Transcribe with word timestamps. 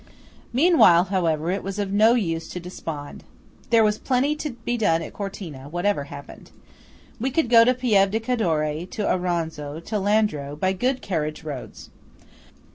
Meanwhile, 0.51 1.03
however, 1.13 1.51
it 1.51 1.61
was 1.61 1.77
of 1.77 1.91
no 1.91 2.15
use 2.15 2.49
to 2.49 2.59
despond. 2.59 3.23
There 3.69 3.83
was 3.83 3.99
plenty 3.99 4.35
to 4.37 4.49
be 4.53 4.75
done 4.75 5.03
at 5.03 5.13
Cortina, 5.13 5.69
whatever 5.69 6.05
happened. 6.05 6.49
We 7.19 7.29
could 7.29 7.51
go 7.51 7.63
to 7.63 7.75
Pieve 7.75 8.09
di 8.09 8.19
Cadore, 8.19 8.87
to 8.89 9.03
Auronzo, 9.07 9.79
to 9.79 9.95
Landro, 9.97 10.59
by 10.59 10.73
good 10.73 11.03
carriage 11.03 11.43
roads. 11.43 11.91